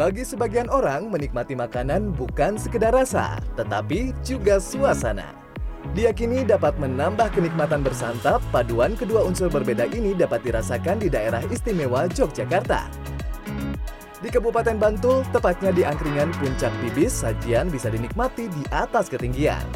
[0.00, 5.36] Bagi sebagian orang, menikmati makanan bukan sekedar rasa, tetapi juga suasana.
[5.92, 12.08] Diyakini dapat menambah kenikmatan bersantap, paduan kedua unsur berbeda ini dapat dirasakan di daerah istimewa
[12.16, 12.88] Yogyakarta.
[14.24, 19.68] Di Kabupaten Bantul, tepatnya di angkringan Puncak Bibis, sajian bisa dinikmati di atas ketinggian.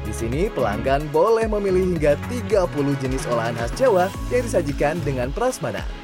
[0.00, 5.99] Di sini pelanggan boleh memilih hingga 30 jenis olahan khas Jawa yang disajikan dengan prasmanan.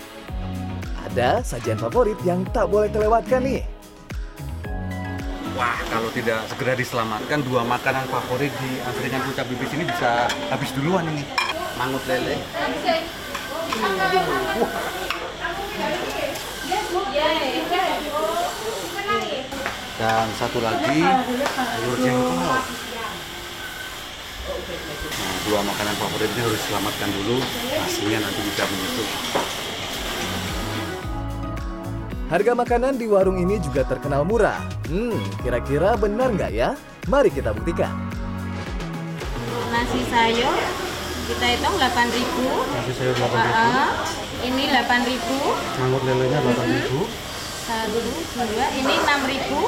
[1.17, 3.65] Ada sajian favorit yang tak boleh terlewatkan nih.
[5.57, 10.77] Wah, kalau tidak segera diselamatkan, dua makanan favorit di angkringan puncak bibis ini bisa habis
[10.77, 11.25] duluan ini.
[11.81, 12.37] Mangut lele.
[19.97, 21.01] Dan satu lagi,
[21.49, 22.45] sayur jengkol.
[25.01, 27.41] Nah, dua makanan favorit ini harus diselamatkan dulu,
[27.73, 29.09] hasilnya nanti bisa menyusul.
[32.27, 34.59] Harga makanan di warung ini juga terkenal murah.
[34.91, 36.75] Hmm, kira-kira benar nggak ya?
[37.07, 37.95] Mari kita buktikan.
[39.67, 40.57] nasi sayur
[41.27, 43.91] kita hitung 8.000 Nasi sayur 8.000, Ah,
[44.41, 47.03] ini 8.000 mangut lelenya 8.000,
[47.67, 49.59] satu dua ini 6.000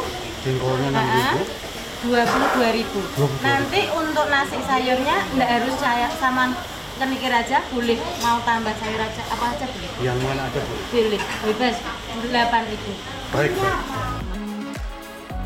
[0.47, 2.15] jengkolnya Ah, 6.000.
[2.15, 6.55] 22.000 nanti untuk nasi sayurnya nggak harus saya sama
[6.99, 10.75] kenikir aja boleh mau tambah sayur aja apa aja boleh Yang mana aja bu?
[10.91, 11.77] pilih bebas
[12.27, 13.81] 8.000 Baik, Pak.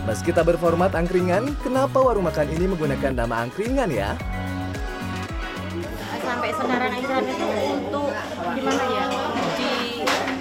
[0.03, 4.19] Meski tak berformat angkringan, kenapa warung makan ini menggunakan nama angkringan ya?
[6.23, 8.11] sampai sekarang anggaran itu untuk
[8.55, 9.06] gimana ya
[9.58, 9.73] di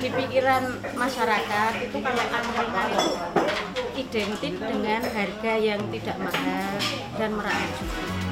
[0.02, 6.74] di pikiran masyarakat itu kalau angkringan itu identik dengan harga yang tidak mahal
[7.18, 8.31] dan meraih juga.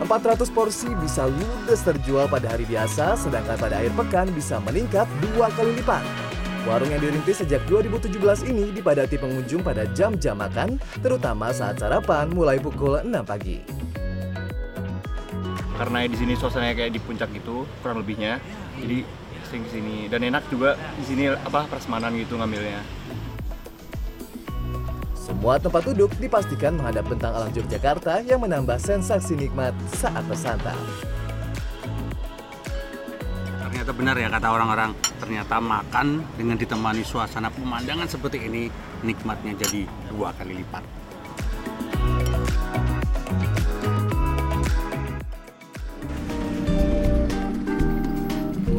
[0.00, 5.52] 400 porsi bisa ludes terjual pada hari biasa, sedangkan pada akhir pekan bisa meningkat dua
[5.52, 6.02] kali lipat.
[6.64, 12.56] Warung yang dirintis sejak 2017 ini dipadati pengunjung pada jam-jam makan, terutama saat sarapan mulai
[12.60, 13.80] pukul 6 pagi.
[15.80, 18.36] karena di sini suasananya kayak di puncak gitu kurang lebihnya
[18.84, 19.00] jadi
[19.48, 22.84] sering ke sini dan enak juga di sini apa prasmanan gitu ngambilnya
[25.30, 30.74] Semua tempat duduk dipastikan menghadap bentang alam Yogyakarta yang menambah sensasi nikmat saat bersantap.
[33.62, 34.90] Ternyata benar ya kata orang-orang,
[35.22, 38.74] ternyata makan dengan ditemani suasana pemandangan seperti ini,
[39.06, 40.99] nikmatnya jadi dua kali lipat.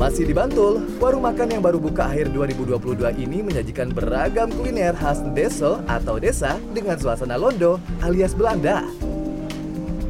[0.02, 5.22] Masih di Bantul, warung makan yang baru buka akhir 2022 ini menyajikan beragam kuliner khas
[5.38, 8.82] deso atau desa dengan suasana Londo alias Belanda.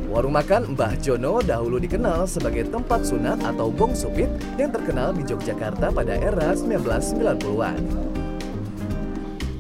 [0.07, 5.27] Warung makan Mbah Jono dahulu dikenal sebagai tempat sunat atau bong supit yang terkenal di
[5.27, 7.83] Yogyakarta pada era 1990-an.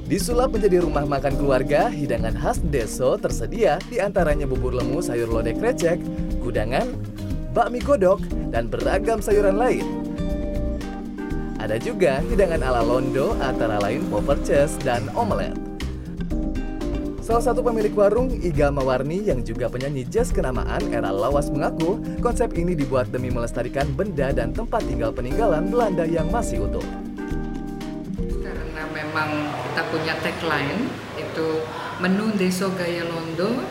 [0.07, 5.59] Disulap menjadi rumah makan keluarga, hidangan khas deso tersedia di antaranya bubur lemu sayur lodeh
[5.59, 5.99] krecek,
[6.39, 6.87] gudangan,
[7.51, 8.23] bakmi godok,
[8.55, 10.00] dan beragam sayuran lain.
[11.61, 15.53] Ada juga hidangan ala Londo antara lain poverches dan omelet.
[17.21, 22.57] Salah satu pemilik warung, Iga Mawarni yang juga penyanyi jazz kenamaan era lawas mengaku konsep
[22.57, 26.81] ini dibuat demi melestarikan benda dan tempat tinggal peninggalan Belanda yang masih utuh.
[28.41, 29.29] Karena memang
[29.69, 31.61] kita punya tagline itu
[32.01, 33.61] menu Deso Gaya Londo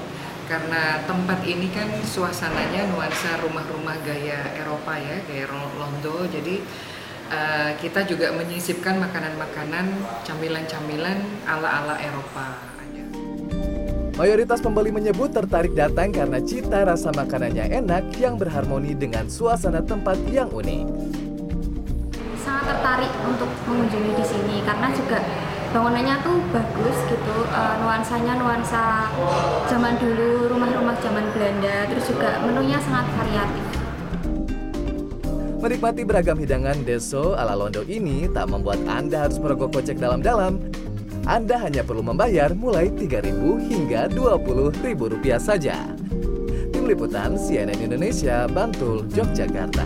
[0.46, 6.22] karena tempat ini kan suasananya nuansa rumah-rumah gaya Eropa ya, gaya Londo.
[6.30, 6.62] Jadi
[7.30, 9.86] eh, kita juga menyisipkan makanan-makanan,
[10.26, 12.70] camilan-camilan ala-ala Eropa.
[14.20, 20.20] Mayoritas pembeli menyebut tertarik datang karena cita rasa makanannya enak yang berharmoni dengan suasana tempat
[20.28, 20.84] yang unik.
[22.40, 25.20] sangat tertarik untuk mengunjungi di sini karena juga
[25.70, 29.06] bangunannya tuh bagus gitu eh, nuansanya nuansa
[29.70, 33.69] zaman dulu rumah-rumah zaman Belanda terus juga menunya sangat variatif
[35.60, 40.56] Menikmati beragam hidangan deso ala Londo ini tak membuat Anda harus merogoh kocek dalam-dalam.
[41.28, 45.76] Anda hanya perlu membayar mulai 3.000 hingga 20.000 rupiah saja.
[46.72, 49.84] Tim Liputan CNN Indonesia, Bantul, Yogyakarta.